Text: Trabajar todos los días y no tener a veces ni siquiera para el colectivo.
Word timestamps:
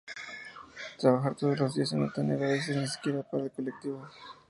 Trabajar 0.97 1.35
todos 1.35 1.59
los 1.59 1.75
días 1.75 1.91
y 1.91 1.95
no 1.95 2.11
tener 2.11 2.43
a 2.43 2.47
veces 2.47 2.75
ni 2.75 2.87
siquiera 2.87 3.21
para 3.21 3.43
el 3.43 3.51
colectivo. 3.51 4.07